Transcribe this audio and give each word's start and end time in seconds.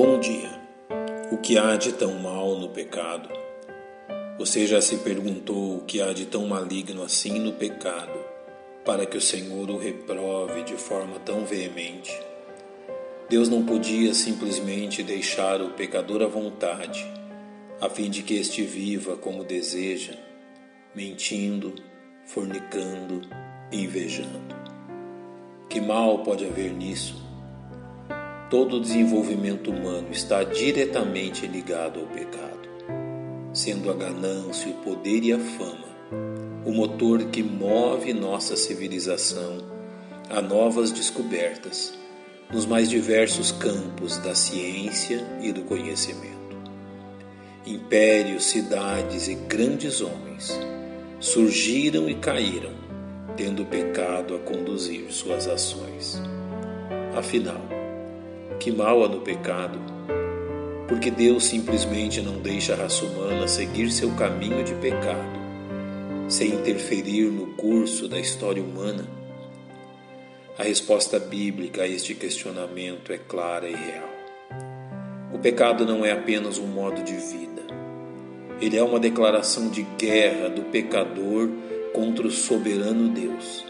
Bom 0.00 0.20
dia. 0.20 0.48
O 1.32 1.38
que 1.38 1.58
há 1.58 1.74
de 1.74 1.92
tão 1.92 2.20
mal 2.20 2.54
no 2.54 2.68
pecado? 2.68 3.28
Você 4.38 4.64
já 4.64 4.80
se 4.80 4.98
perguntou 4.98 5.78
o 5.78 5.80
que 5.80 6.00
há 6.00 6.12
de 6.12 6.24
tão 6.24 6.46
maligno 6.46 7.02
assim 7.02 7.40
no 7.40 7.54
pecado, 7.54 8.16
para 8.84 9.04
que 9.04 9.16
o 9.16 9.20
Senhor 9.20 9.68
o 9.68 9.76
reprove 9.76 10.62
de 10.62 10.74
forma 10.76 11.18
tão 11.18 11.44
veemente? 11.44 12.16
Deus 13.28 13.48
não 13.48 13.66
podia 13.66 14.14
simplesmente 14.14 15.02
deixar 15.02 15.60
o 15.60 15.70
pecador 15.70 16.22
à 16.22 16.28
vontade, 16.28 17.04
a 17.80 17.90
fim 17.90 18.08
de 18.08 18.22
que 18.22 18.34
este 18.34 18.62
viva 18.62 19.16
como 19.16 19.42
deseja, 19.42 20.14
mentindo, 20.94 21.74
fornicando 22.24 23.22
invejando. 23.72 24.54
Que 25.68 25.80
mal 25.80 26.20
pode 26.20 26.46
haver 26.46 26.72
nisso? 26.72 27.27
Todo 28.50 28.76
o 28.76 28.80
desenvolvimento 28.80 29.70
humano 29.70 30.08
está 30.10 30.42
diretamente 30.42 31.46
ligado 31.46 32.00
ao 32.00 32.06
pecado, 32.06 32.68
sendo 33.52 33.90
a 33.90 33.94
ganância, 33.94 34.70
o 34.70 34.74
poder 34.74 35.22
e 35.22 35.32
a 35.32 35.38
fama 35.38 35.88
o 36.68 36.72
motor 36.72 37.24
que 37.30 37.42
move 37.42 38.12
nossa 38.12 38.54
civilização 38.54 39.64
a 40.28 40.42
novas 40.42 40.92
descobertas 40.92 41.98
nos 42.52 42.66
mais 42.66 42.90
diversos 42.90 43.50
campos 43.52 44.18
da 44.18 44.34
ciência 44.34 45.26
e 45.40 45.50
do 45.50 45.62
conhecimento. 45.62 46.58
Impérios, 47.66 48.44
cidades 48.44 49.28
e 49.28 49.34
grandes 49.34 50.02
homens 50.02 50.58
surgiram 51.18 52.06
e 52.06 52.14
caíram, 52.14 52.72
tendo 53.34 53.62
o 53.62 53.66
pecado 53.66 54.34
a 54.34 54.38
conduzir 54.38 55.10
suas 55.10 55.46
ações. 55.48 56.20
Afinal, 57.16 57.62
que 58.58 58.72
mal 58.72 59.04
há 59.04 59.08
no 59.08 59.20
pecado, 59.20 59.78
porque 60.88 61.10
Deus 61.10 61.44
simplesmente 61.44 62.20
não 62.20 62.38
deixa 62.38 62.74
a 62.74 62.76
raça 62.76 63.04
humana 63.04 63.46
seguir 63.46 63.90
seu 63.90 64.10
caminho 64.12 64.64
de 64.64 64.74
pecado, 64.74 65.38
sem 66.28 66.48
interferir 66.48 67.30
no 67.30 67.48
curso 67.54 68.08
da 68.08 68.18
história 68.18 68.62
humana? 68.62 69.04
A 70.58 70.64
resposta 70.64 71.20
bíblica 71.20 71.82
a 71.82 71.88
este 71.88 72.14
questionamento 72.14 73.12
é 73.12 73.18
clara 73.18 73.68
e 73.68 73.74
real. 73.74 74.08
O 75.32 75.38
pecado 75.38 75.86
não 75.86 76.04
é 76.04 76.10
apenas 76.10 76.58
um 76.58 76.66
modo 76.66 77.02
de 77.04 77.14
vida, 77.14 77.62
ele 78.60 78.76
é 78.76 78.82
uma 78.82 78.98
declaração 78.98 79.68
de 79.68 79.82
guerra 79.96 80.48
do 80.48 80.62
pecador 80.62 81.48
contra 81.92 82.26
o 82.26 82.30
soberano 82.30 83.08
Deus, 83.08 83.64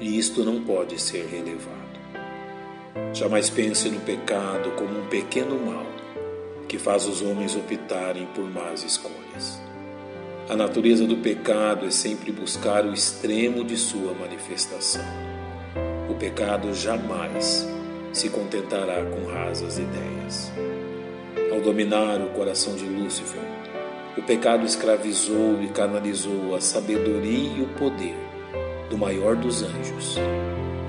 e 0.00 0.16
isto 0.16 0.44
não 0.44 0.62
pode 0.62 1.00
ser 1.00 1.26
relevado. 1.26 1.91
Jamais 3.14 3.48
pense 3.48 3.88
no 3.88 4.00
pecado 4.00 4.70
como 4.72 4.98
um 4.98 5.06
pequeno 5.06 5.58
mal 5.58 5.86
que 6.68 6.78
faz 6.78 7.06
os 7.06 7.20
homens 7.20 7.54
optarem 7.54 8.26
por 8.34 8.44
más 8.50 8.82
escolhas. 8.82 9.60
A 10.48 10.56
natureza 10.56 11.06
do 11.06 11.16
pecado 11.16 11.86
é 11.86 11.90
sempre 11.90 12.32
buscar 12.32 12.84
o 12.84 12.92
extremo 12.92 13.62
de 13.64 13.76
sua 13.76 14.14
manifestação. 14.14 15.04
O 16.10 16.14
pecado 16.14 16.74
jamais 16.74 17.68
se 18.12 18.28
contentará 18.28 19.04
com 19.04 19.30
rasas 19.30 19.78
ideias. 19.78 20.50
Ao 21.52 21.60
dominar 21.60 22.20
o 22.20 22.30
coração 22.30 22.74
de 22.74 22.84
Lúcifer, 22.84 23.40
o 24.16 24.22
pecado 24.22 24.64
escravizou 24.66 25.62
e 25.62 25.68
canalizou 25.68 26.54
a 26.54 26.60
sabedoria 26.60 27.58
e 27.58 27.62
o 27.62 27.68
poder 27.78 28.16
do 28.90 28.98
maior 28.98 29.36
dos 29.36 29.62
anjos, 29.62 30.16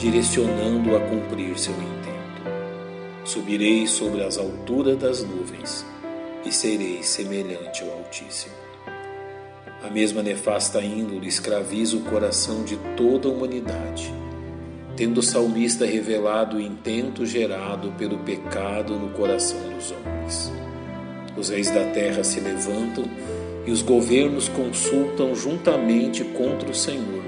direcionando-o 0.04 0.98
a 0.98 1.00
cumprir 1.00 1.58
seu 1.58 1.73
intento. 1.73 3.23
Subirei 3.23 3.88
sobre 3.88 4.22
as 4.22 4.38
alturas 4.38 4.98
das 4.98 5.23
nuvens 5.23 5.86
e 6.45 6.52
serei 6.52 7.02
semelhante 7.02 7.82
ao 7.83 8.00
Altíssimo. 8.00 8.54
A 9.82 9.89
mesma 9.89 10.22
nefasta 10.22 10.82
índole 10.82 11.30
escraviza 11.30 11.95
o 11.95 12.02
coração 12.02 12.66
de 12.66 12.76
toda 12.98 13.30
a 13.30 13.32
humanidade, 13.32 14.14
tendo 14.98 15.20
o 15.20 15.23
salmista 15.23 15.86
revelado 15.86 16.58
o 16.58 16.61
intento 16.61 17.26
gerado 17.26 17.94
pelo 17.94 18.17
pecado 18.17 19.00
no 19.00 19.10
coração 19.11 19.70
dos 19.70 19.92
homens. 19.92 20.52
Os 21.38 21.48
reis 21.48 21.72
da 21.72 21.86
terra 21.92 22.26
se 22.26 22.42
levantam 22.42 23.06
e 23.66 23.72
os 23.72 23.82
governos 23.82 24.50
consultam 24.50 25.33
juntamente 25.33 26.26
contra 26.26 26.70
o 26.70 26.76
Senhor 26.76 27.23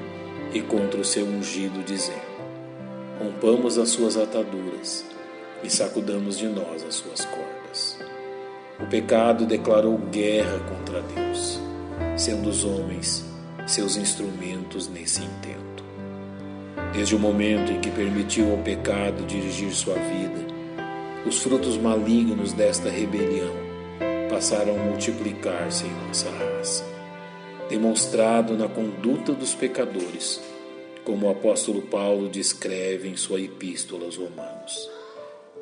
e 0.53 0.59
contra 0.59 0.99
o 0.99 1.05
seu 1.05 1.25
ungido, 1.25 1.81
dizendo: 1.81 2.34
Rompamos 3.19 3.77
as 3.77 3.89
suas 3.89 4.17
ataduras 4.17 5.05
e 5.63 5.69
sacudamos 5.69 6.37
de 6.37 6.47
nós 6.47 6.83
as 6.83 6.95
suas 6.95 7.25
cordas. 7.25 7.97
O 8.79 8.85
pecado 8.87 9.45
declarou 9.45 9.97
guerra 9.97 10.59
contra 10.59 11.01
Deus, 11.01 11.59
sendo 12.17 12.49
os 12.49 12.65
homens 12.65 13.23
seus 13.65 13.95
instrumentos 13.97 14.87
nesse 14.87 15.21
intento. 15.21 15.83
Desde 16.93 17.15
o 17.15 17.19
momento 17.19 17.71
em 17.71 17.79
que 17.79 17.89
permitiu 17.89 18.51
ao 18.51 18.57
pecado 18.57 19.25
dirigir 19.25 19.71
sua 19.71 19.95
vida, 19.95 20.45
os 21.25 21.41
frutos 21.41 21.77
malignos 21.77 22.53
desta 22.53 22.89
rebelião 22.89 23.55
passaram 24.29 24.75
a 24.75 24.83
multiplicar-se 24.83 25.85
em 25.85 26.07
nossa 26.07 26.29
raça, 26.29 26.83
demonstrado 27.69 28.57
na 28.57 28.67
conduta 28.67 29.31
dos 29.31 29.55
pecadores, 29.55 30.41
como 31.05 31.27
o 31.27 31.31
apóstolo 31.31 31.83
Paulo 31.83 32.27
descreve 32.27 33.07
em 33.07 33.15
sua 33.15 33.39
epístola 33.39 34.03
aos 34.03 34.17
Romanos 34.17 34.95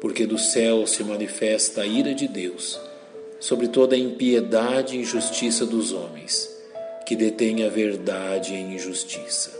porque 0.03 0.25
do 0.25 0.37
céu 0.37 0.85
se 0.85 1.01
manifesta 1.01 1.83
a 1.83 1.85
ira 1.85 2.13
de 2.13 2.27
Deus 2.27 2.77
sobre 3.39 3.69
toda 3.69 3.95
a 3.95 3.97
impiedade 3.97 4.97
e 4.97 4.99
injustiça 4.99 5.65
dos 5.65 5.93
homens, 5.93 6.53
que 7.05 7.15
detêm 7.15 7.63
a 7.63 7.69
verdade 7.69 8.53
em 8.53 8.75
injustiça. 8.75 9.57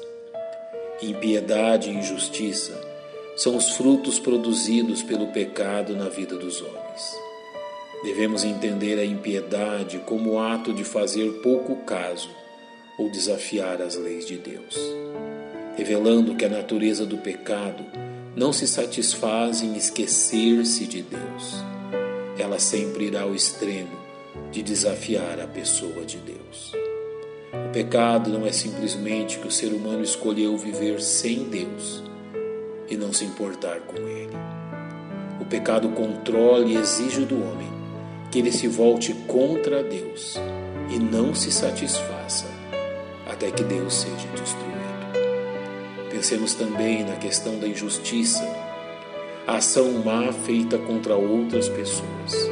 Impiedade 1.02 1.90
e 1.90 1.94
injustiça 1.94 2.78
são 3.38 3.56
os 3.56 3.70
frutos 3.78 4.20
produzidos 4.20 5.02
pelo 5.02 5.28
pecado 5.28 5.96
na 5.96 6.10
vida 6.10 6.36
dos 6.36 6.62
homens. 6.62 7.16
Devemos 8.04 8.44
entender 8.44 9.00
a 9.00 9.06
impiedade 9.06 10.00
como 10.00 10.32
o 10.32 10.40
ato 10.40 10.74
de 10.74 10.84
fazer 10.84 11.40
pouco 11.42 11.78
caso 11.86 12.30
ou 13.00 13.10
desafiar 13.10 13.82
as 13.82 13.96
leis 13.96 14.26
de 14.26 14.36
Deus, 14.36 14.76
revelando 15.76 16.36
que 16.36 16.46
a 16.46 16.50
natureza 16.50 17.06
do 17.06 17.18
pecado 17.18 17.84
não 18.36 18.52
se 18.52 18.68
satisfaz 18.68 19.62
em 19.62 19.76
esquecer-se 19.76 20.86
de 20.86 21.02
Deus. 21.02 21.64
Ela 22.38 22.60
sempre 22.60 23.06
irá 23.06 23.22
ao 23.22 23.36
extremo 23.36 24.04
de 24.52 24.62
desafiar 24.62 25.40
a 25.40 25.48
pessoa 25.48 26.06
de 26.06 26.18
Deus. 26.18 26.74
O 27.54 27.72
pecado 27.72 28.32
não 28.32 28.46
é 28.46 28.52
simplesmente 28.52 29.38
que 29.40 29.48
o 29.48 29.52
ser 29.52 29.74
humano 29.74 30.04
escolheu 30.04 30.58
viver 30.58 31.02
sem 31.02 31.44
Deus 31.44 32.04
e 32.90 32.98
não 32.98 33.14
se 33.14 33.26
importar 33.26 33.80
com 33.82 33.98
Ele. 33.98 34.34
O 35.40 35.46
pecado 35.46 35.90
controla 35.90 36.66
e 36.66 36.76
exige 36.76 37.26
do 37.26 37.36
homem 37.36 37.72
que 38.32 38.40
ele 38.40 38.52
se 38.52 38.68
volte 38.68 39.14
contra 39.28 39.84
Deus 39.84 40.36
e 40.90 40.98
não 40.98 41.36
se 41.36 41.52
satisfaça 41.52 42.48
até 43.28 43.52
que 43.52 43.64
Deus 43.64 43.94
seja 43.94 44.28
destruído. 44.36 44.73
Pensemos 46.24 46.54
também 46.54 47.04
na 47.04 47.18
questão 47.18 47.60
da 47.60 47.68
injustiça, 47.68 48.48
a 49.46 49.58
ação 49.58 49.92
má 50.06 50.32
feita 50.32 50.78
contra 50.78 51.18
outras 51.18 51.68
pessoas. 51.68 52.50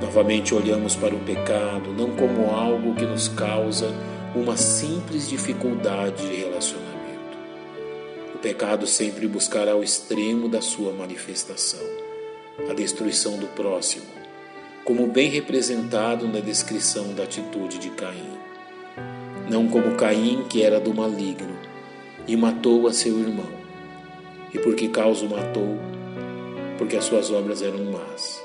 Novamente 0.00 0.54
olhamos 0.54 0.94
para 0.94 1.12
o 1.12 1.18
pecado 1.18 1.92
não 1.92 2.12
como 2.12 2.48
algo 2.48 2.94
que 2.94 3.04
nos 3.04 3.26
causa 3.26 3.92
uma 4.36 4.56
simples 4.56 5.28
dificuldade 5.28 6.28
de 6.28 6.36
relacionamento. 6.36 7.36
O 8.36 8.38
pecado 8.38 8.86
sempre 8.86 9.26
buscará 9.26 9.74
o 9.74 9.82
extremo 9.82 10.48
da 10.48 10.60
sua 10.60 10.92
manifestação, 10.92 11.84
a 12.70 12.72
destruição 12.72 13.36
do 13.36 13.48
próximo, 13.48 14.06
como 14.84 15.08
bem 15.08 15.28
representado 15.28 16.28
na 16.28 16.38
descrição 16.38 17.12
da 17.14 17.24
atitude 17.24 17.78
de 17.78 17.90
Caim. 17.90 18.38
Não 19.50 19.66
como 19.66 19.96
Caim, 19.96 20.44
que 20.48 20.62
era 20.62 20.78
do 20.78 20.94
maligno, 20.94 21.66
e 22.26 22.36
matou 22.36 22.86
a 22.86 22.92
seu 22.92 23.18
irmão. 23.18 23.66
E 24.52 24.58
por 24.58 24.74
que 24.74 24.88
causa 24.88 25.24
o 25.24 25.30
matou? 25.30 25.78
Porque 26.78 26.96
as 26.96 27.04
suas 27.04 27.30
obras 27.30 27.62
eram 27.62 27.84
más 27.84 28.42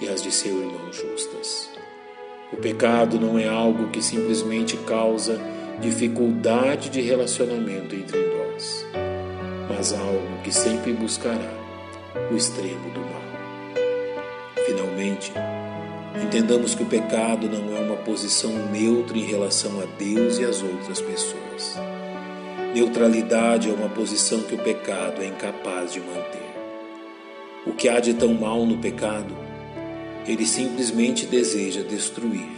e 0.00 0.08
as 0.08 0.22
de 0.22 0.30
seu 0.30 0.56
irmão 0.58 0.92
justas. 0.92 1.70
O 2.52 2.56
pecado 2.56 3.18
não 3.18 3.38
é 3.38 3.48
algo 3.48 3.88
que 3.88 4.02
simplesmente 4.02 4.76
causa 4.78 5.40
dificuldade 5.80 6.88
de 6.88 7.00
relacionamento 7.00 7.94
entre 7.94 8.18
nós, 8.18 8.86
mas 9.68 9.92
algo 9.92 10.42
que 10.42 10.52
sempre 10.52 10.92
buscará 10.92 11.52
o 12.30 12.36
extremo 12.36 12.90
do 12.90 13.00
mal. 13.00 13.24
Finalmente, 14.66 15.32
entendamos 16.22 16.74
que 16.74 16.82
o 16.84 16.86
pecado 16.86 17.48
não 17.48 17.76
é 17.76 17.80
uma 17.80 17.96
posição 17.96 18.52
neutra 18.70 19.18
em 19.18 19.24
relação 19.24 19.80
a 19.80 19.84
Deus 19.98 20.38
e 20.38 20.44
às 20.44 20.62
outras 20.62 21.00
pessoas. 21.00 21.93
Neutralidade 22.74 23.70
é 23.70 23.72
uma 23.72 23.88
posição 23.88 24.42
que 24.42 24.56
o 24.56 24.58
pecado 24.58 25.22
é 25.22 25.26
incapaz 25.26 25.92
de 25.92 26.00
manter. 26.00 26.54
O 27.64 27.72
que 27.72 27.88
há 27.88 28.00
de 28.00 28.14
tão 28.14 28.34
mal 28.34 28.66
no 28.66 28.78
pecado 28.78 29.32
Ele 30.26 30.44
simplesmente 30.44 31.24
deseja 31.24 31.82
destruir 31.82 32.48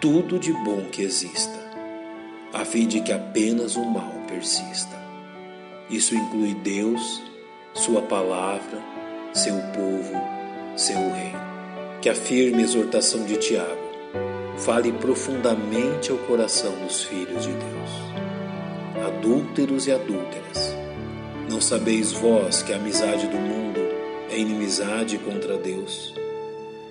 tudo 0.00 0.38
de 0.38 0.54
bom 0.54 0.86
que 0.90 1.02
exista, 1.02 1.60
a 2.50 2.64
fim 2.64 2.86
de 2.86 3.02
que 3.02 3.12
apenas 3.12 3.76
o 3.76 3.84
mal 3.84 4.14
persista. 4.26 4.96
Isso 5.90 6.14
inclui 6.14 6.54
Deus, 6.54 7.22
Sua 7.74 8.00
palavra, 8.00 8.78
seu 9.34 9.56
povo, 9.74 10.14
seu 10.76 10.96
reino. 10.96 11.42
Que 12.00 12.08
a 12.08 12.14
firme 12.14 12.62
exortação 12.62 13.26
de 13.26 13.36
Tiago 13.36 13.92
fale 14.56 14.92
profundamente 14.92 16.10
ao 16.10 16.16
coração 16.16 16.72
dos 16.76 17.04
filhos 17.04 17.44
de 17.44 17.52
Deus. 17.52 18.21
Adúlteros 19.18 19.86
e 19.86 19.92
adúlteras, 19.92 20.74
não 21.48 21.60
sabeis 21.60 22.12
vós 22.12 22.62
que 22.62 22.72
a 22.72 22.76
amizade 22.76 23.26
do 23.28 23.36
mundo 23.36 23.80
é 24.30 24.38
inimizade 24.38 25.18
contra 25.18 25.56
Deus? 25.56 26.14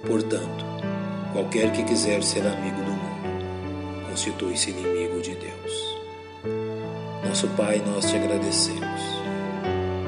Portanto, 0.06 0.66
qualquer 1.34 1.72
que 1.72 1.84
quiser 1.84 2.24
ser 2.24 2.46
amigo 2.46 2.82
do 2.84 2.92
mundo, 2.92 4.10
constitui-se 4.10 4.70
inimigo 4.70 5.20
de 5.22 5.36
Deus. 5.36 5.98
Nosso 7.28 7.48
Pai, 7.50 7.82
nós 7.86 8.10
te 8.10 8.16
agradecemos 8.16 9.02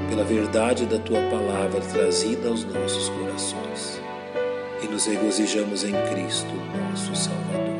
pela 0.09 0.23
verdade 0.23 0.85
da 0.85 0.99
tua 0.99 1.21
palavra 1.29 1.81
trazida 1.81 2.47
aos 2.47 2.63
nossos 2.63 3.09
corações 3.09 4.01
e 4.81 4.87
nos 4.87 5.05
regozijamos 5.05 5.83
em 5.83 5.93
Cristo, 6.13 6.53
nosso 6.89 7.15
Salvador. 7.15 7.73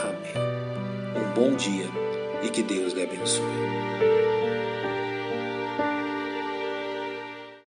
Amém. 0.00 0.34
Um 1.16 1.34
bom 1.34 1.56
dia 1.56 2.03
e 2.44 2.50
que 2.50 2.62
Deus 2.62 2.92
lhe 2.92 3.02
abençoe. 3.02 4.33